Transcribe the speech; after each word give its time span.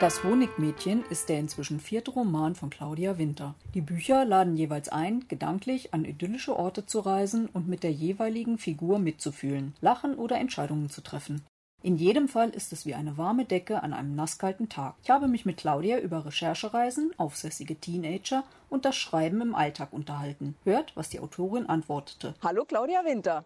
Das 0.00 0.24
Honigmädchen 0.24 1.04
ist 1.10 1.28
der 1.28 1.38
inzwischen 1.38 1.78
vierte 1.78 2.12
Roman 2.12 2.54
von 2.54 2.70
Claudia 2.70 3.18
Winter. 3.18 3.54
Die 3.74 3.82
Bücher 3.82 4.24
laden 4.24 4.56
jeweils 4.56 4.88
ein, 4.88 5.28
gedanklich 5.28 5.92
an 5.92 6.06
idyllische 6.06 6.56
Orte 6.56 6.86
zu 6.86 7.00
reisen 7.00 7.50
und 7.52 7.68
mit 7.68 7.82
der 7.82 7.92
jeweiligen 7.92 8.56
Figur 8.56 8.98
mitzufühlen, 8.98 9.74
lachen 9.82 10.14
oder 10.14 10.38
Entscheidungen 10.38 10.88
zu 10.88 11.02
treffen. 11.02 11.44
In 11.82 11.96
jedem 11.96 12.28
Fall 12.28 12.48
ist 12.48 12.72
es 12.72 12.86
wie 12.86 12.94
eine 12.94 13.18
warme 13.18 13.44
Decke 13.44 13.82
an 13.82 13.92
einem 13.92 14.14
nasskalten 14.14 14.70
Tag. 14.70 14.94
Ich 15.02 15.10
habe 15.10 15.28
mich 15.28 15.44
mit 15.44 15.58
Claudia 15.58 15.98
über 15.98 16.24
Recherchereisen, 16.24 17.12
aufsässige 17.18 17.76
Teenager 17.76 18.44
und 18.70 18.86
das 18.86 18.96
Schreiben 18.96 19.42
im 19.42 19.54
Alltag 19.54 19.92
unterhalten. 19.92 20.56
Hört, 20.64 20.96
was 20.96 21.10
die 21.10 21.20
Autorin 21.20 21.66
antwortete. 21.66 22.34
Hallo 22.42 22.64
Claudia 22.64 23.04
Winter. 23.04 23.44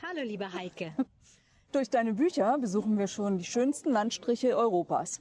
Hallo 0.00 0.22
liebe 0.22 0.52
Heike. 0.52 0.92
Durch 1.72 1.90
deine 1.90 2.14
Bücher 2.14 2.56
besuchen 2.58 2.98
wir 2.98 3.08
schon 3.08 3.38
die 3.38 3.44
schönsten 3.44 3.90
Landstriche 3.90 4.56
Europas. 4.56 5.20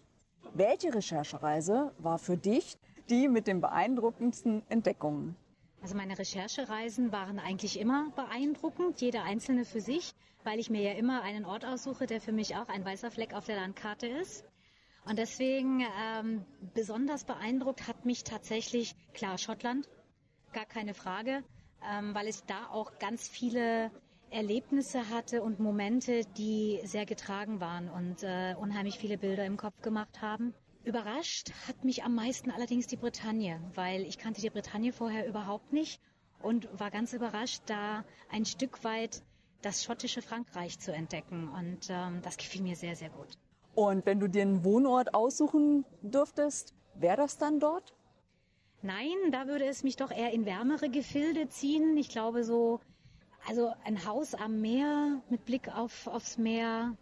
Welche 0.57 0.91
Recherchereise 0.91 1.93
war 1.99 2.17
für 2.17 2.35
dich 2.35 2.79
die 3.11 3.27
mit 3.27 3.45
den 3.45 3.61
beeindruckendsten 3.61 4.63
Entdeckungen? 4.70 5.35
Also 5.83 5.95
meine 5.95 6.17
Recherchereisen 6.17 7.11
waren 7.11 7.38
eigentlich 7.38 7.80
immer 7.80 8.09
beeindruckend, 8.16 8.99
jeder 8.99 9.21
einzelne 9.21 9.66
für 9.66 9.81
sich, 9.81 10.16
weil 10.43 10.57
ich 10.57 10.71
mir 10.71 10.81
ja 10.81 10.93
immer 10.93 11.21
einen 11.21 11.45
Ort 11.45 11.63
aussuche, 11.63 12.07
der 12.07 12.20
für 12.21 12.31
mich 12.31 12.55
auch 12.55 12.70
ein 12.70 12.83
weißer 12.83 13.11
Fleck 13.11 13.35
auf 13.35 13.45
der 13.45 13.57
Landkarte 13.57 14.07
ist. 14.07 14.45
Und 15.05 15.20
deswegen 15.20 15.81
ähm, 15.81 16.43
besonders 16.73 17.23
beeindruckt 17.23 17.88
hat 17.88 18.05
mich 18.05 18.23
tatsächlich, 18.23 18.95
klar, 19.13 19.38
Schottland, 19.38 19.88
gar 20.53 20.66
keine 20.66 20.95
Frage, 20.95 21.44
ähm, 21.88 22.16
weil 22.16 22.27
ich 22.27 22.41
da 22.47 22.66
auch 22.71 22.97
ganz 22.97 23.30
viele 23.30 23.91
Erlebnisse 24.30 25.09
hatte 25.09 25.41
und 25.41 25.59
Momente, 25.59 26.22
die 26.38 26.80
sehr 26.83 27.06
getragen 27.06 27.59
waren 27.59 27.89
und 27.89 28.23
äh, 28.23 28.56
unheimlich 28.59 28.97
viele 28.97 29.17
Bilder 29.17 29.45
im 29.45 29.58
Kopf 29.58 29.81
gemacht 29.81 30.22
haben. 30.22 30.53
Überrascht 30.83 31.52
hat 31.67 31.83
mich 31.83 32.03
am 32.03 32.16
meisten 32.16 32.52
allerdings 32.52 32.88
die 32.88 32.95
Bretagne, 32.95 33.59
weil 33.75 34.02
ich 34.03 34.17
kannte 34.17 34.42
die 34.42 34.50
Bretagne 34.50 34.94
vorher 34.94 35.28
überhaupt 35.28 35.73
nicht 35.73 36.02
und 36.42 36.67
war 36.80 36.92
ganz 36.92 37.14
überrascht, 37.14 37.64
da 37.66 38.05
ein 38.30 38.45
Stück 38.45 38.83
weit 38.83 39.22
das 39.61 39.83
schottische 39.83 40.22
Frankreich 40.22 40.80
zu 40.80 40.94
entdecken. 40.94 41.50
Und 41.50 41.89
ähm, 41.89 42.22
das 42.22 42.38
gefiel 42.38 42.61
mir 42.61 42.75
sehr, 42.75 42.95
sehr 42.95 43.09
gut. 43.09 43.38
Und 43.75 44.05
wenn 44.05 44.20
du 44.20 44.28
dir 44.28 44.44
einen 44.44 44.64
Wohnort 44.64 45.14
aussuchen 45.14 45.86
dürftest, 46.02 46.73
wäre 46.95 47.17
das 47.17 47.38
dann 47.38 47.59
dort? 47.59 47.94
Nein, 48.81 49.16
da 49.31 49.48
würde 49.48 49.66
es 49.66 49.83
mich 49.83 49.95
doch 49.95 50.11
eher 50.11 50.31
in 50.31 50.45
wärmere 50.45 50.89
Gefilde 50.89 51.50
ziehen. 51.50 51.98
Ich 51.98 52.09
glaube 52.09 52.44
so 52.44 52.80
also 53.48 53.73
ein 53.86 54.06
Haus 54.06 54.36
am 54.36 54.62
Meer 54.62 55.22
mit 55.30 55.45
Blick 55.45 55.73
auf, 55.73 56.08
aufs 56.08 56.38
Meer, 56.38 56.95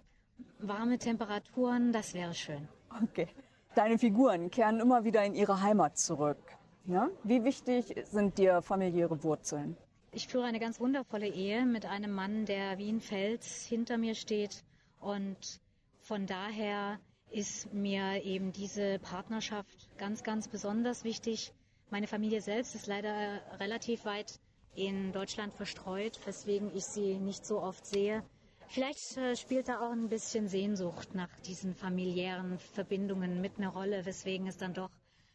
warme 0.59 0.97
Temperaturen, 0.97 1.91
das 1.91 2.13
wäre 2.13 2.33
schön. 2.33 2.67
Okay. 3.03 3.27
Deine 3.73 3.97
Figuren 3.97 4.51
kehren 4.51 4.79
immer 4.79 5.03
wieder 5.03 5.23
in 5.25 5.35
ihre 5.35 5.61
Heimat 5.61 5.97
zurück. 5.97 6.37
Ja? 6.85 7.09
Wie 7.23 7.43
wichtig 7.43 7.93
sind 8.05 8.37
dir 8.37 8.61
familiäre 8.61 9.23
Wurzeln? 9.23 9.75
Ich 10.11 10.27
führe 10.27 10.45
eine 10.45 10.59
ganz 10.59 10.79
wundervolle 10.79 11.27
Ehe 11.27 11.65
mit 11.65 11.85
einem 11.85 12.11
Mann, 12.11 12.45
der 12.45 12.77
wie 12.77 12.89
ein 12.89 13.01
Fels 13.01 13.65
hinter 13.65 13.97
mir 13.97 14.15
steht. 14.15 14.63
Und 15.01 15.59
von 15.99 16.25
daher 16.25 16.99
ist 17.31 17.73
mir 17.73 18.23
eben 18.23 18.53
diese 18.53 18.99
Partnerschaft 18.99 19.89
ganz, 19.97 20.23
ganz 20.23 20.47
besonders 20.47 21.03
wichtig. 21.03 21.51
Meine 21.89 22.07
Familie 22.07 22.39
selbst 22.39 22.75
ist 22.75 22.87
leider 22.87 23.41
relativ 23.59 24.05
weit 24.05 24.39
in 24.75 25.11
Deutschland 25.11 25.53
verstreut, 25.53 26.19
weswegen 26.25 26.75
ich 26.75 26.85
sie 26.85 27.15
nicht 27.15 27.45
so 27.45 27.61
oft 27.61 27.85
sehe. 27.85 28.23
Vielleicht 28.67 29.17
äh, 29.17 29.35
spielt 29.35 29.69
da 29.69 29.79
auch 29.79 29.91
ein 29.91 30.09
bisschen 30.09 30.47
Sehnsucht 30.47 31.13
nach 31.13 31.29
diesen 31.45 31.73
familiären 31.73 32.57
Verbindungen 32.57 33.41
mit 33.41 33.57
eine 33.57 33.67
Rolle, 33.67 34.05
weswegen 34.05 34.47
es 34.47 34.57
dann 34.57 34.73
doch 34.73 34.89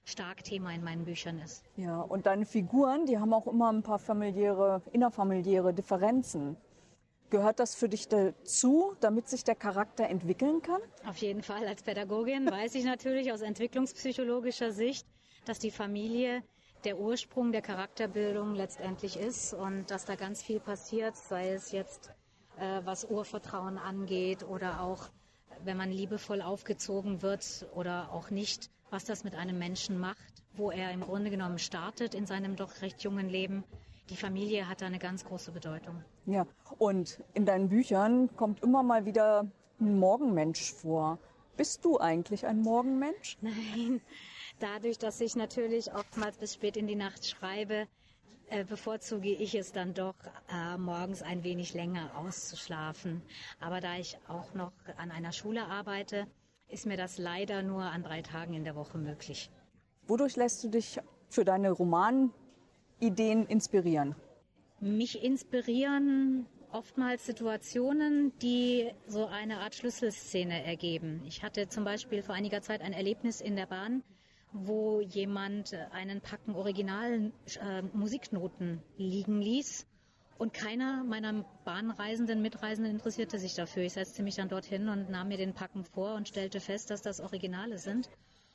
stark 0.05 0.43
Thema 0.45 0.73
in 0.75 0.83
meinen 0.83 1.05
Büchern 1.05 1.39
ist. 1.39 1.65
Ja, 1.77 2.01
und 2.01 2.27
deine 2.27 2.45
Figuren, 2.45 3.07
die 3.07 3.19
haben 3.19 3.33
auch 3.33 3.47
immer 3.47 3.73
ein 3.73 3.83
paar 3.83 3.99
familiäre, 3.99 4.83
innerfamiliäre 4.93 5.73
Differenzen. 5.73 6.57
Gehört 7.31 7.61
das 7.61 7.77
für 7.77 7.89
dich 7.89 8.09
dazu, 8.09 8.97
damit 9.01 9.29
sich 9.29 9.45
der 9.45 9.55
Charakter 9.55 10.09
entwickeln 10.09 10.63
kann? 10.63 10.81
Auf 11.07 11.19
jeden 11.19 11.43
Fall. 11.43 11.65
Als 11.67 11.83
Pädagogin 11.83 12.51
weiß 12.51 12.75
ich 12.75 12.85
natürlich 12.85 13.33
aus 13.33 13.41
entwicklungspsychologischer 13.41 14.73
Sicht, 14.73 15.07
dass 15.45 15.61
die 15.61 15.71
Familie 15.71 16.43
der 16.85 16.99
Ursprung 16.99 17.53
der 17.53 17.63
Charakterbildung 17.63 18.55
letztendlich 18.55 19.19
ist 19.19 19.55
und 19.55 19.91
dass 19.91 20.05
da 20.05 20.15
ganz 20.15 20.43
viel 20.43 20.61
passiert, 20.61 21.17
sei 21.17 21.53
es 21.53 21.73
jetzt 21.73 22.11
äh, 22.59 22.81
was 22.85 23.05
Urvertrauen 23.05 23.79
angeht 23.79 24.43
oder 24.43 24.81
auch 24.81 25.11
wenn 25.65 25.77
man 25.77 25.91
liebevoll 25.91 26.43
aufgezogen 26.43 27.23
wird 27.23 27.67
oder 27.75 28.13
auch 28.13 28.31
nicht, 28.31 28.71
was 28.91 29.05
das 29.05 29.25
mit 29.25 29.35
einem 29.35 29.59
Menschen 29.59 29.99
macht, 29.99 30.43
wo 30.55 30.71
er 30.71 30.91
im 30.93 31.01
Grunde 31.01 31.31
genommen 31.31 31.59
startet 31.59 32.15
in 32.15 32.27
seinem 32.27 32.57
doch 32.57 32.83
recht 32.83 33.03
jungen 33.03 33.29
Leben. 33.29 33.65
Die 34.09 34.17
Familie 34.17 34.69
hat 34.69 34.81
da 34.81 34.87
eine 34.87 34.99
ganz 34.99 35.25
große 35.25 35.53
Bedeutung. 35.53 36.03
Ja, 36.27 36.47
und 36.79 37.23
in 37.35 37.47
deinen 37.47 37.69
Büchern 37.69 38.35
kommt 38.37 38.63
immer 38.63 38.83
mal 38.83 39.05
wieder 39.05 39.47
ein 39.81 39.99
Morgenmensch 39.99 40.73
vor. 40.73 41.19
Bist 41.57 41.85
du 41.85 42.01
eigentlich 42.01 42.47
ein 42.47 42.61
Morgenmensch? 42.63 43.39
Nein, 43.43 44.01
dadurch, 44.61 44.99
dass 44.99 45.21
ich 45.21 45.37
natürlich 45.37 45.93
oftmals 45.93 46.37
bis 46.37 46.55
spät 46.55 46.77
in 46.77 46.87
die 46.87 46.95
Nacht 46.95 47.27
schreibe, 47.27 47.87
äh, 48.49 48.65
bevorzuge 48.65 49.31
ich 49.31 49.55
es 49.55 49.73
dann 49.73 49.95
doch, 49.95 50.15
äh, 50.53 50.77
morgens 50.77 51.23
ein 51.23 51.45
wenig 51.45 51.75
länger 51.75 52.17
auszuschlafen. 52.17 53.23
Aber 53.61 53.81
da 53.81 53.97
ich 53.97 54.19
auch 54.29 54.55
noch 54.55 54.73
an 54.97 55.11
einer 55.11 55.33
Schule 55.33 55.67
arbeite, 55.67 56.27
ist 56.69 56.87
mir 56.87 56.97
das 56.97 57.19
leider 57.19 57.63
nur 57.63 57.83
an 57.83 58.03
drei 58.03 58.23
Tagen 58.23 58.55
in 58.55 58.65
der 58.65 58.77
Woche 58.77 58.99
möglich. 58.99 59.51
Wodurch 60.07 60.37
lässt 60.37 60.63
du 60.65 60.69
dich 60.69 60.99
für 61.29 61.45
deine 61.45 61.71
Romanideen 61.71 63.47
inspirieren? 63.47 64.15
Mich 64.81 65.23
inspirieren 65.23 66.47
oftmals 66.73 67.27
Situationen, 67.27 68.33
die 68.39 68.91
so 69.07 69.27
eine 69.27 69.59
Art 69.59 69.75
Schlüsselszene 69.75 70.65
ergeben. 70.65 71.23
Ich 71.27 71.43
hatte 71.43 71.69
zum 71.69 71.85
Beispiel 71.85 72.23
vor 72.23 72.35
einiger 72.35 72.63
Zeit 72.63 72.81
ein 72.81 72.93
Erlebnis 72.93 73.41
in 73.41 73.57
der 73.57 73.67
Bahn, 73.67 74.03
wo 74.53 75.01
jemand 75.01 75.75
einen 75.93 76.21
Packen 76.21 76.55
originalen 76.55 77.33
äh, 77.61 77.83
Musiknoten 77.83 78.83
liegen 78.97 79.41
ließ. 79.41 79.87
Und 80.39 80.55
keiner 80.55 81.05
meiner 81.05 81.45
Bahnreisenden, 81.65 82.41
Mitreisenden 82.41 82.95
interessierte 82.95 83.39
sich 83.39 83.55
dafür. 83.55 83.83
Ich 83.83 83.93
setzte 83.93 84.23
mich 84.23 84.37
dann 84.37 84.49
dorthin 84.49 84.89
und 84.89 85.11
nahm 85.11 85.29
mir 85.29 85.37
den 85.37 85.53
Packen 85.53 85.85
vor 85.85 86.15
und 86.15 86.29
stellte 86.29 86.61
fest, 86.61 86.91
dass 86.91 87.03
das 87.03 87.21
Originale 87.21 87.79
sind. 87.79 88.09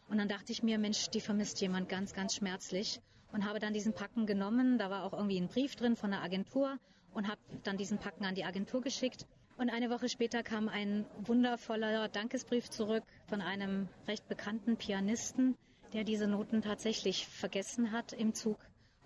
Und 0.10 0.18
dann 0.18 0.28
dachte 0.28 0.52
ich 0.52 0.64
mir, 0.64 0.80
Mensch, 0.80 1.10
die 1.10 1.22
vermisst 1.22 1.62
jemand 1.62 1.88
ganz, 1.88 2.14
ganz 2.14 2.34
schmerzlich. 2.34 3.02
Und 3.32 3.46
habe 3.46 3.60
dann 3.60 3.74
diesen 3.74 3.94
Packen 3.94 4.26
genommen. 4.26 4.78
Da 4.78 4.90
war 4.90 5.04
auch 5.04 5.14
irgendwie 5.14 5.40
ein 5.40 5.48
Brief 5.48 5.76
drin 5.76 5.96
von 5.96 6.12
der 6.12 6.24
Agentur 6.24 6.78
und 7.14 7.28
habe 7.28 7.40
dann 7.64 7.78
diesen 7.78 7.98
Packen 7.98 8.26
an 8.26 8.36
die 8.36 8.46
Agentur 8.46 8.82
geschickt. 8.82 9.26
Und 9.58 9.70
eine 9.70 9.90
Woche 9.90 10.10
später 10.10 10.44
kam 10.44 10.68
ein 10.68 11.06
wundervoller 11.20 12.10
Dankesbrief 12.10 12.70
zurück 12.70 13.04
von 13.28 13.42
einem 13.42 13.88
recht 14.08 14.28
bekannten 14.28 14.76
Pianisten, 14.76 15.56
der 15.96 16.04
diese 16.04 16.28
Noten 16.28 16.62
tatsächlich 16.62 17.26
vergessen 17.26 17.94
hat 17.94 18.12
im 18.12 18.34
Zug 18.34 18.58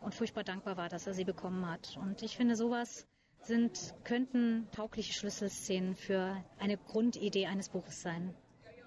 und 0.01 0.15
furchtbar 0.15 0.43
dankbar 0.43 0.75
war, 0.75 0.89
dass 0.89 1.05
er 1.05 1.13
sie 1.13 1.23
bekommen 1.23 1.69
hat. 1.69 1.99
Und 2.01 2.23
ich 2.23 2.35
finde, 2.35 2.55
sowas 2.55 3.05
sind, 3.41 3.93
könnten 4.03 4.67
taugliche 4.71 5.13
Schlüsselszenen 5.13 5.95
für 5.95 6.35
eine 6.57 6.77
Grundidee 6.77 7.45
eines 7.45 7.69
Buches 7.69 8.01
sein. 8.01 8.33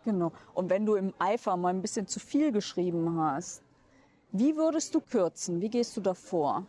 Genau. 0.05 0.33
Und 0.53 0.69
wenn 0.69 0.85
du 0.85 0.97
im 0.97 1.15
Eifer 1.21 1.57
mal 1.57 1.69
ein 1.69 1.81
bisschen 1.81 2.09
zu 2.09 2.19
viel 2.19 2.51
geschrieben 2.51 3.21
hast, 3.21 3.63
wie 4.33 4.57
würdest 4.57 4.97
du 4.97 5.01
kürzen? 5.01 5.61
Wie 5.61 5.71
gehst 5.71 5.97
du 5.97 6.01
davor? 6.01 6.67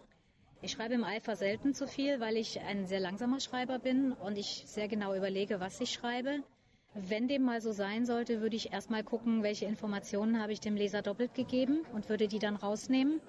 Ich 0.62 0.74
schreibe 0.74 0.94
im 0.94 1.04
Eifer 1.04 1.36
selten 1.36 1.74
zu 1.74 1.88
viel, 1.88 2.20
weil 2.20 2.38
ich 2.38 2.62
ein 2.62 2.86
sehr 2.86 3.00
langsamer 3.00 3.40
Schreiber 3.40 3.80
bin 3.80 4.12
und 4.12 4.38
ich 4.38 4.66
sehr 4.68 4.88
genau 4.88 5.16
überlege, 5.16 5.60
was 5.60 5.82
ich 5.82 5.92
schreibe. 5.94 6.44
Wenn 6.96 7.28
dem 7.28 7.42
mal 7.42 7.60
so 7.60 7.72
sein 7.72 8.06
sollte, 8.06 8.42
würde 8.42 8.56
ich 8.56 8.72
erstmal 8.72 9.04
gucken, 9.04 9.42
welche 9.42 9.66
Informationen 9.66 10.40
habe 10.40 10.52
ich 10.54 10.60
dem 10.60 10.76
Leser 10.76 11.02
doppelt 11.02 11.34
gegeben 11.34 11.82
und 11.92 12.08
würde 12.08 12.28
die 12.28 12.38
dann 12.38 12.56
rausnehmen. 12.56 13.20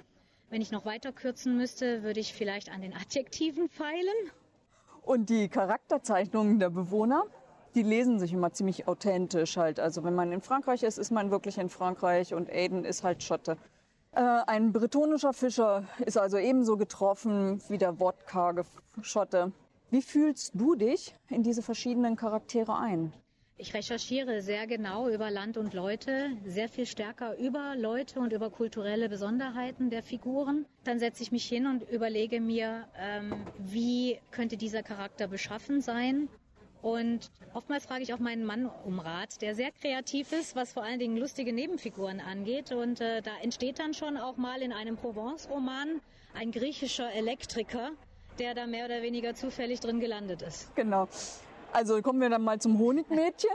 Wenn 0.51 0.61
ich 0.61 0.71
noch 0.71 0.85
weiter 0.85 1.13
kürzen 1.13 1.57
müsste, 1.57 2.03
würde 2.03 2.21
ich 2.21 2.35
vielleicht 2.35 2.71
an 2.71 2.83
den 2.83 2.93
Adjektiven 3.01 3.71
feilen. 3.71 4.31
Und 5.03 5.31
die 5.31 5.49
Charakterzeichnungen 5.49 6.59
der 6.59 6.69
Bewohner, 6.69 7.25
die 7.75 7.83
lesen 7.83 8.19
sich 8.19 8.35
immer 8.35 8.53
ziemlich 8.53 8.87
authentisch 8.87 9.57
halt. 9.57 9.81
Also 9.81 10.05
wenn 10.05 10.15
man 10.15 10.31
in 10.31 10.43
Frankreich 10.43 10.83
ist, 10.83 10.99
ist 10.99 11.11
man 11.11 11.31
wirklich 11.31 11.57
in 11.57 11.71
Frankreich 11.71 12.35
und 12.35 12.51
Aiden 12.51 12.85
ist 12.85 13.03
halt 13.03 13.23
Schotte. 13.23 13.57
Äh, 14.13 14.21
ein 14.21 14.73
bretonischer 14.73 15.33
Fischer 15.33 15.85
ist 16.05 16.19
also 16.19 16.37
ebenso 16.37 16.77
getroffen 16.77 17.63
wie 17.69 17.79
der 17.79 17.99
wortkarge 17.99 18.65
Schotte. 19.01 19.53
Wie 19.91 20.03
fühlst 20.03 20.53
du 20.55 20.75
dich 20.75 21.15
in 21.31 21.43
diese 21.43 21.63
verschiedenen 21.63 22.17
Charaktere 22.17 22.77
ein? 22.77 23.13
Ich 23.57 23.73
recherchiere 23.73 24.43
sehr 24.43 24.67
genau 24.67 25.09
über 25.09 25.31
Land 25.31 25.57
und 25.57 25.75
Leute, 25.75 26.31
sehr 26.45 26.69
viel 26.69 26.87
stärker 26.87 27.37
über 27.39 27.77
Leute 27.77 28.19
und 28.19 28.33
über 28.33 28.51
kulturelle 28.51 29.09
Besonderheiten 29.09 29.91
der 29.91 30.03
Figuren. 30.03 30.67
Dann 30.83 30.99
setze 30.99 31.23
ich 31.23 31.31
mich 31.31 31.47
hin 31.47 31.69
und 31.69 31.89
überlege 31.89 32.41
mir, 32.41 32.89
ähm, 32.99 33.47
wie 33.59 34.19
könnte 34.33 34.57
dieser 34.57 34.83
Charakter 34.83 35.29
beschaffen 35.29 35.81
sein 35.81 36.29
Und 36.85 37.31
oftmals 37.55 37.87
frage 37.87 38.03
ich 38.03 38.13
auch 38.13 38.19
meinen 38.19 38.45
Mann 38.45 38.67
um 38.85 38.99
Rat, 38.99 39.41
der 39.41 39.55
sehr 39.55 39.71
kreativ 39.73 40.33
ist, 40.33 40.55
was 40.55 40.75
vor 40.75 40.83
allen 40.83 40.99
Dingen 40.99 41.17
lustige 41.17 41.51
Nebenfiguren 41.51 42.21
angeht. 42.21 42.73
Und 42.73 43.01
äh, 43.01 43.23
da 43.23 43.31
entsteht 43.43 43.79
dann 43.79 43.95
schon 43.95 44.19
auch 44.19 44.37
mal 44.37 44.61
in 44.61 44.71
einem 44.71 44.97
Provence-Roman 44.97 46.03
ein 46.35 46.53
griechischer 46.53 47.11
Elektriker, 47.11 47.93
der 48.39 48.53
da 48.53 48.67
mehr 48.67 48.85
oder 48.85 49.01
weniger 49.01 49.35
zufällig 49.35 49.81
drin 49.81 49.99
gelandet 49.99 50.43
ist. 50.43 50.77
Genau. 50.77 51.09
Also 51.75 52.01
kommen 52.03 52.21
wir 52.21 52.31
dann 52.31 52.43
mal 52.43 52.61
zum 52.61 52.79
Honigmädchen. 52.79 53.51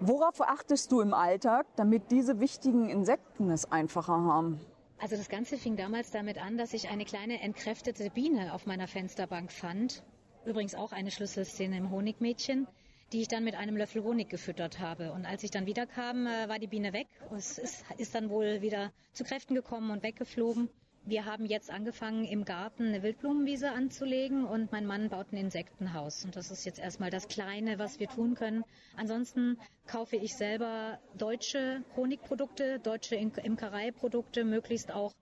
Worauf 0.00 0.40
achtest 0.40 0.92
du 0.92 1.00
im 1.00 1.14
Alltag, 1.14 1.66
damit 1.76 2.10
diese 2.10 2.40
wichtigen 2.40 2.88
Insekten 2.88 3.50
es 3.50 3.70
einfacher 3.72 4.22
haben? 4.22 4.60
Also 4.98 5.16
das 5.16 5.28
Ganze 5.28 5.56
fing 5.56 5.76
damals 5.76 6.10
damit 6.10 6.38
an, 6.38 6.58
dass 6.58 6.74
ich 6.74 6.90
eine 6.90 7.04
kleine 7.04 7.40
entkräftete 7.40 8.10
Biene 8.10 8.52
auf 8.52 8.66
meiner 8.66 8.86
Fensterbank 8.86 9.50
fand 9.50 10.02
Übrigens 10.48 10.74
auch 10.74 10.92
eine 10.92 11.10
Schlüsselszene 11.10 11.76
im 11.76 11.90
Honigmädchen, 11.90 12.66
die 13.12 13.20
ich 13.20 13.28
dann 13.28 13.44
mit 13.44 13.54
einem 13.54 13.76
Löffel 13.76 14.02
Honig 14.02 14.30
gefüttert 14.30 14.78
habe. 14.78 15.12
Und 15.12 15.26
als 15.26 15.42
ich 15.42 15.50
dann 15.50 15.66
wiederkam, 15.66 16.26
äh, 16.26 16.48
war 16.48 16.58
die 16.58 16.66
Biene 16.66 16.94
weg. 16.94 17.08
Es 17.36 17.58
ist, 17.58 17.84
ist 17.98 18.14
dann 18.14 18.30
wohl 18.30 18.62
wieder 18.62 18.90
zu 19.12 19.24
Kräften 19.24 19.54
gekommen 19.54 19.90
und 19.90 20.02
weggeflogen. 20.02 20.70
Wir 21.04 21.24
haben 21.24 21.46
jetzt 21.46 21.70
angefangen, 21.70 22.24
im 22.24 22.44
Garten 22.44 22.88
eine 22.88 23.02
Wildblumenwiese 23.02 23.72
anzulegen 23.72 24.44
und 24.44 24.72
mein 24.72 24.84
Mann 24.84 25.08
baut 25.08 25.32
ein 25.32 25.38
Insektenhaus. 25.38 26.24
Und 26.24 26.36
das 26.36 26.50
ist 26.50 26.64
jetzt 26.64 26.78
erstmal 26.78 27.10
das 27.10 27.28
Kleine, 27.28 27.78
was 27.78 27.98
wir 27.98 28.08
tun 28.08 28.34
können. 28.34 28.64
Ansonsten 28.96 29.58
kaufe 29.86 30.16
ich 30.16 30.34
selber 30.34 30.98
deutsche 31.16 31.82
Honigprodukte, 31.96 32.78
deutsche 32.78 33.16
Imkereiprodukte, 33.16 34.44
möglichst 34.44 34.92
auch 34.92 35.12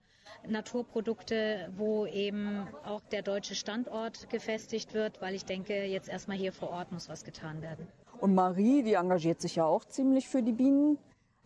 Naturprodukte, 0.47 1.71
wo 1.77 2.05
eben 2.05 2.67
auch 2.83 3.01
der 3.01 3.21
deutsche 3.21 3.55
Standort 3.55 4.29
gefestigt 4.29 4.93
wird, 4.93 5.21
weil 5.21 5.35
ich 5.35 5.45
denke, 5.45 5.85
jetzt 5.85 6.09
erstmal 6.09 6.37
hier 6.37 6.51
vor 6.51 6.69
Ort 6.69 6.91
muss 6.91 7.09
was 7.09 7.23
getan 7.23 7.61
werden. 7.61 7.87
Und 8.19 8.35
Marie, 8.35 8.83
die 8.83 8.93
engagiert 8.93 9.41
sich 9.41 9.55
ja 9.55 9.65
auch 9.65 9.85
ziemlich 9.85 10.27
für 10.27 10.43
die 10.43 10.51
Bienen, 10.51 10.97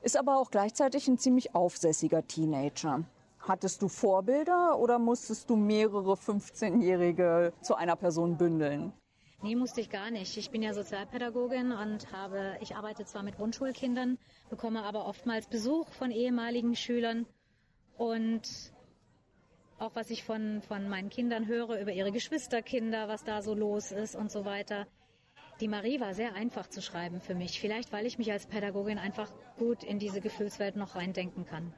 ist 0.02 0.18
aber 0.18 0.38
auch 0.38 0.50
gleichzeitig 0.52 1.08
ein 1.08 1.18
ziemlich 1.18 1.54
aufsässiger 1.54 2.26
Teenager. 2.26 3.04
Hattest 3.44 3.82
du 3.82 3.88
Vorbilder 3.88 4.78
oder 4.78 5.00
musstest 5.00 5.50
du 5.50 5.56
mehrere 5.56 6.14
15-Jährige 6.14 7.54
zu 7.62 7.76
einer 7.76 7.96
Person 7.96 8.38
bündeln? 8.38 8.94
Nee, 9.42 9.56
musste 9.56 9.82
ich 9.82 9.90
gar 9.90 10.12
nicht. 10.12 10.38
Ich 10.38 10.52
bin 10.52 10.62
ja 10.62 10.74
Sozialpädagogin 10.74 11.72
und 11.72 12.12
habe, 12.12 12.58
ich 12.62 12.76
arbeite 12.76 13.06
zwar 13.06 13.24
mit 13.24 13.38
Grundschulkindern, 13.38 14.20
bekomme 14.52 14.84
aber 14.84 15.08
oftmals 15.08 15.48
Besuch 15.48 15.90
von 15.90 16.12
ehemaligen 16.12 16.76
Schülern 16.76 17.26
und 17.98 18.44
auch 19.80 19.96
was 19.96 20.12
ich 20.12 20.24
von, 20.24 20.62
von 20.62 20.88
meinen 20.88 21.10
Kindern 21.10 21.48
höre 21.48 21.82
über 21.82 21.92
ihre 21.92 22.12
Geschwisterkinder, 22.12 23.08
was 23.08 23.24
da 23.24 23.42
so 23.42 23.56
los 23.56 23.92
ist 23.92 24.16
und 24.16 24.32
so 24.32 24.46
weiter. 24.46 24.86
Die 25.60 25.68
Marie 25.68 26.00
war 26.00 26.14
sehr 26.14 26.36
einfach 26.36 26.68
zu 26.68 26.84
schreiben 26.84 27.20
für 27.20 27.34
mich. 27.34 27.60
Vielleicht, 27.60 27.92
weil 27.92 28.06
ich 28.06 28.20
mich 28.20 28.32
als 28.32 28.46
Pädagogin 28.46 29.00
einfach 29.00 29.32
gut 29.58 29.84
in 29.84 29.98
diese 29.98 30.22
Gefühlswelt 30.22 30.76
noch 30.76 30.96
reindenken 30.96 31.46
kann. 31.46 31.74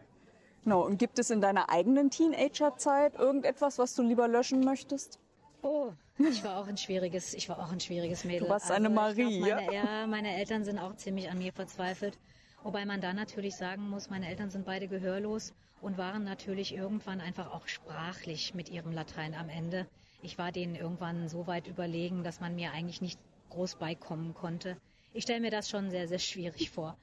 Genau. 0.63 0.85
Und 0.85 0.97
gibt 0.97 1.19
es 1.19 1.29
in 1.29 1.41
deiner 1.41 1.69
eigenen 1.69 2.09
Teenagerzeit 2.09 3.15
irgendetwas, 3.15 3.79
was 3.79 3.95
du 3.95 4.03
lieber 4.03 4.27
löschen 4.27 4.63
möchtest? 4.63 5.19
Oh, 5.61 5.91
ich 6.17 6.43
war 6.43 6.57
auch 6.57 6.67
ein 6.67 6.77
schwieriges, 6.77 7.33
ich 7.33 7.47
war 7.49 7.59
auch 7.59 7.71
ein 7.71 7.79
schwieriges 7.79 8.25
Mädel. 8.25 8.41
Du 8.41 8.49
warst 8.49 8.65
also, 8.65 8.75
eine 8.75 8.89
Marie, 8.89 9.39
glaub, 9.39 9.55
meine, 9.55 9.73
ja? 9.73 9.83
ja? 10.01 10.07
Meine 10.07 10.35
Eltern 10.35 10.63
sind 10.63 10.77
auch 10.77 10.95
ziemlich 10.95 11.29
an 11.29 11.37
mir 11.37 11.53
verzweifelt. 11.53 12.17
Wobei 12.63 12.85
man 12.85 13.01
da 13.01 13.13
natürlich 13.13 13.55
sagen 13.55 13.89
muss, 13.89 14.09
meine 14.09 14.27
Eltern 14.27 14.49
sind 14.49 14.65
beide 14.65 14.87
gehörlos 14.87 15.53
und 15.81 15.97
waren 15.97 16.23
natürlich 16.23 16.73
irgendwann 16.73 17.19
einfach 17.19 17.51
auch 17.51 17.67
sprachlich 17.67 18.53
mit 18.53 18.69
ihrem 18.69 18.93
Latein 18.93 19.35
am 19.35 19.49
Ende. 19.49 19.85
Ich 20.21 20.37
war 20.37 20.53
denen 20.53 20.75
irgendwann 20.75 21.27
so 21.27 21.45
weit 21.47 21.67
überlegen, 21.67 22.23
dass 22.23 22.39
man 22.39 22.55
mir 22.55 22.71
eigentlich 22.71 23.01
nicht 23.01 23.19
groß 23.49 23.75
beikommen 23.75 24.33
konnte. 24.33 24.77
Ich 25.13 25.23
stelle 25.23 25.41
mir 25.41 25.51
das 25.51 25.69
schon 25.69 25.89
sehr, 25.89 26.07
sehr 26.07 26.19
schwierig 26.19 26.71
vor. 26.71 26.97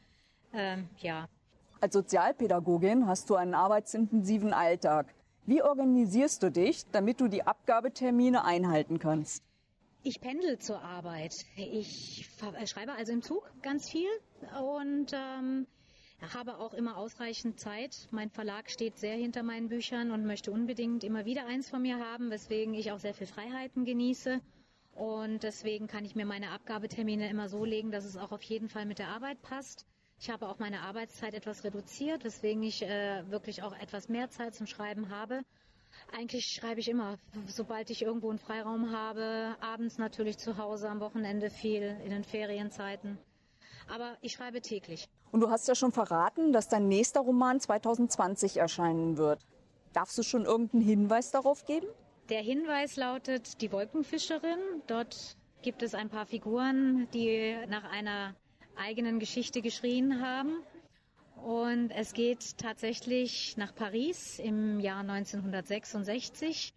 Ähm, 0.54 0.88
ja. 0.98 1.28
Als 1.82 1.94
Sozialpädagogin 1.94 3.06
hast 3.06 3.30
du 3.30 3.36
einen 3.36 3.54
arbeitsintensiven 3.54 4.52
Alltag. 4.52 5.14
Wie 5.46 5.62
organisierst 5.62 6.42
du 6.42 6.50
dich, 6.50 6.84
damit 6.92 7.22
du 7.22 7.28
die 7.28 7.42
Abgabetermine 7.42 8.44
einhalten 8.44 8.98
kannst? 8.98 9.42
Ich 10.02 10.20
pendel 10.20 10.58
zur 10.58 10.82
Arbeit. 10.82 11.46
Ich 11.56 12.28
schreibe 12.66 12.92
also 12.92 13.12
im 13.12 13.22
Zug 13.22 13.50
ganz 13.62 13.88
viel 13.88 14.08
und 14.60 15.14
ähm, 15.14 15.66
habe 16.34 16.58
auch 16.58 16.74
immer 16.74 16.98
ausreichend 16.98 17.58
Zeit. 17.58 18.08
Mein 18.10 18.28
Verlag 18.28 18.70
steht 18.70 18.98
sehr 18.98 19.16
hinter 19.16 19.42
meinen 19.42 19.68
Büchern 19.70 20.10
und 20.10 20.26
möchte 20.26 20.52
unbedingt 20.52 21.02
immer 21.02 21.24
wieder 21.24 21.46
eins 21.46 21.70
von 21.70 21.80
mir 21.80 21.98
haben, 21.98 22.30
weswegen 22.30 22.74
ich 22.74 22.92
auch 22.92 22.98
sehr 22.98 23.14
viel 23.14 23.26
Freiheiten 23.26 23.86
genieße. 23.86 24.40
Und 24.92 25.44
deswegen 25.44 25.86
kann 25.86 26.04
ich 26.04 26.14
mir 26.14 26.26
meine 26.26 26.50
Abgabetermine 26.50 27.30
immer 27.30 27.48
so 27.48 27.64
legen, 27.64 27.90
dass 27.90 28.04
es 28.04 28.18
auch 28.18 28.32
auf 28.32 28.42
jeden 28.42 28.68
Fall 28.68 28.84
mit 28.84 28.98
der 28.98 29.08
Arbeit 29.08 29.40
passt. 29.40 29.86
Ich 30.20 30.30
habe 30.30 30.48
auch 30.48 30.58
meine 30.58 30.82
Arbeitszeit 30.82 31.34
etwas 31.34 31.64
reduziert, 31.64 32.24
weswegen 32.24 32.62
ich 32.62 32.82
äh, 32.82 33.28
wirklich 33.30 33.62
auch 33.62 33.76
etwas 33.78 34.08
mehr 34.08 34.28
Zeit 34.30 34.54
zum 34.54 34.66
Schreiben 34.66 35.10
habe. 35.10 35.40
Eigentlich 36.16 36.46
schreibe 36.46 36.78
ich 36.78 36.88
immer, 36.88 37.16
sobald 37.46 37.90
ich 37.90 38.02
irgendwo 38.02 38.30
einen 38.30 38.38
Freiraum 38.38 38.92
habe, 38.92 39.56
abends 39.60 39.98
natürlich 39.98 40.38
zu 40.38 40.58
Hause, 40.58 40.88
am 40.88 41.00
Wochenende 41.00 41.50
viel, 41.50 41.96
in 42.04 42.10
den 42.10 42.22
Ferienzeiten 42.22 43.18
aber 43.90 44.16
ich 44.20 44.32
schreibe 44.32 44.60
täglich. 44.60 45.08
Und 45.32 45.40
du 45.40 45.50
hast 45.50 45.68
ja 45.68 45.74
schon 45.74 45.92
verraten, 45.92 46.52
dass 46.52 46.68
dein 46.68 46.88
nächster 46.88 47.20
Roman 47.20 47.60
2020 47.60 48.56
erscheinen 48.56 49.16
wird. 49.16 49.40
Darfst 49.92 50.16
du 50.18 50.22
schon 50.22 50.44
irgendeinen 50.44 50.82
Hinweis 50.82 51.30
darauf 51.30 51.64
geben? 51.64 51.86
Der 52.28 52.40
Hinweis 52.40 52.96
lautet 52.96 53.60
Die 53.60 53.72
Wolkenfischerin. 53.72 54.58
Dort 54.86 55.36
gibt 55.62 55.82
es 55.82 55.94
ein 55.94 56.08
paar 56.08 56.26
Figuren, 56.26 57.08
die 57.12 57.56
nach 57.68 57.84
einer 57.90 58.34
eigenen 58.76 59.18
Geschichte 59.18 59.62
geschrien 59.62 60.20
haben. 60.20 60.62
Und 61.36 61.90
es 61.90 62.12
geht 62.12 62.58
tatsächlich 62.58 63.56
nach 63.56 63.74
Paris 63.74 64.38
im 64.38 64.78
Jahr 64.80 65.00
1966 65.00 66.74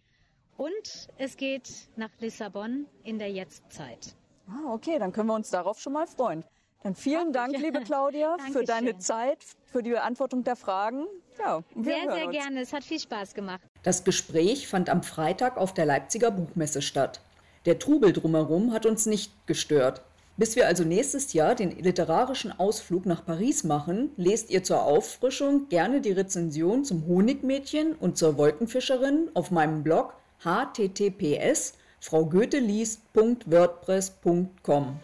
und 0.55 1.09
es 1.17 1.35
geht 1.35 1.69
nach 1.95 2.09
Lissabon 2.19 2.85
in 3.03 3.19
der 3.19 3.31
Jetztzeit. 3.31 4.15
Ah, 4.47 4.71
okay, 4.71 4.99
dann 4.99 5.11
können 5.11 5.27
wir 5.27 5.35
uns 5.35 5.49
darauf 5.49 5.79
schon 5.79 5.93
mal 5.93 6.07
freuen. 6.07 6.43
Dann 6.83 6.95
vielen 6.95 7.31
Dank, 7.31 7.57
liebe 7.57 7.81
Claudia, 7.81 8.37
für 8.51 8.63
deine 8.63 8.97
Zeit, 8.97 9.39
für 9.65 9.81
die 9.81 9.91
Beantwortung 9.91 10.43
der 10.43 10.55
Fragen. 10.55 11.05
Ja, 11.39 11.63
sehr, 11.75 12.11
sehr 12.13 12.27
uns. 12.27 12.35
gerne. 12.35 12.61
Es 12.61 12.73
hat 12.73 12.83
viel 12.83 12.99
Spaß 12.99 13.33
gemacht. 13.33 13.61
Das 13.83 14.03
Gespräch 14.03 14.67
fand 14.67 14.89
am 14.89 15.01
Freitag 15.01 15.57
auf 15.57 15.73
der 15.73 15.85
Leipziger 15.85 16.29
Buchmesse 16.31 16.81
statt. 16.81 17.21
Der 17.65 17.79
Trubel 17.79 18.11
drumherum 18.11 18.73
hat 18.73 18.85
uns 18.85 19.05
nicht 19.05 19.31
gestört. 19.47 20.03
Bis 20.35 20.55
wir 20.55 20.67
also 20.67 20.83
nächstes 20.83 21.33
Jahr 21.33 21.53
den 21.53 21.77
literarischen 21.77 22.51
Ausflug 22.51 23.05
nach 23.05 23.23
Paris 23.23 23.63
machen, 23.63 24.09
lest 24.17 24.49
ihr 24.49 24.63
zur 24.63 24.81
Auffrischung 24.83 25.69
gerne 25.69 26.01
die 26.01 26.11
Rezension 26.11 26.83
zum 26.83 27.05
Honigmädchen 27.05 27.93
und 27.93 28.17
zur 28.17 28.35
Wolkenfischerin 28.37 29.29
auf 29.35 29.51
meinem 29.51 29.83
Blog 29.83 30.15
https 30.43 31.73
fraugoetheliest.wordpress.com. 31.99 34.99